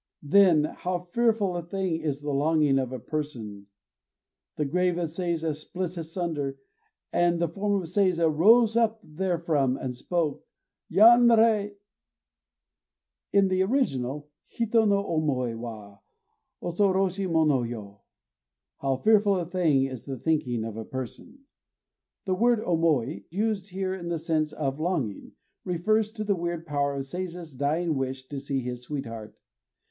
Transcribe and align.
Then 0.23 0.63
how 0.63 1.09
fearful 1.13 1.55
a 1.55 1.61
thing 1.61 2.01
is 2.01 2.21
the 2.21 2.31
longing 2.33 2.79
of 2.79 2.91
a 2.91 2.97
person 2.97 3.67
the 4.55 4.65
grave 4.65 4.97
of 4.97 5.09
Seiza 5.09 5.53
split 5.53 5.95
asunder; 5.95 6.57
and 7.13 7.39
the 7.39 7.47
form 7.47 7.83
of 7.83 7.87
Seiza 7.87 8.27
rose 8.27 8.75
up 8.75 8.99
therefrom 9.03 9.77
and 9.77 9.95
spoke. 9.95 10.43
Yanrei! 10.91 11.75
In 13.31 13.47
the 13.47 13.61
original: 13.61 14.27
Hito 14.47 14.85
no 14.85 15.03
omoi 15.03 15.55
wa 15.55 15.99
osoroshi 16.63 17.29
mono 17.29 17.61
yo! 17.61 18.01
("how 18.79 18.97
fearful 18.97 19.35
a 19.35 19.45
thing 19.45 19.85
is 19.85 20.05
the 20.05 20.17
thinking 20.17 20.63
of 20.63 20.77
a 20.77 20.83
person!"). 20.83 21.45
The 22.25 22.33
word 22.33 22.59
omoi, 22.61 23.25
used 23.29 23.69
here 23.69 23.93
in 23.93 24.07
the 24.07 24.17
sense 24.17 24.51
of 24.51 24.79
"longing," 24.79 25.33
refers 25.63 26.09
to 26.13 26.23
the 26.23 26.35
weird 26.35 26.65
power 26.65 26.95
of 26.95 27.03
Seiza's 27.05 27.53
dying 27.55 27.93
wish 27.93 28.25
to 28.29 28.39
see 28.39 28.61
his 28.61 28.81
sweetheart. 28.81 29.37